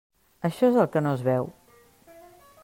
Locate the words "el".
0.83-0.89